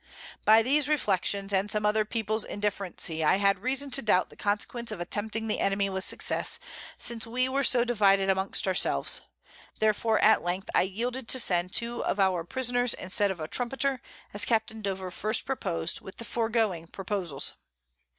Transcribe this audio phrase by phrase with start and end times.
[0.45, 4.91] By these Reflections, and some other Peoples Indifferency, I had reason to doubt the Consequence
[4.91, 6.59] of attempting the Enemy with Success,
[6.97, 9.21] since we were so divided amongst our selves;
[9.77, 14.01] therefore at length I yielded to send two of our Prisoners, instead of a Trumpeter,
[14.33, 14.81] as Capt.
[14.81, 17.53] Dover first propos'd, with the foregoing Proposals.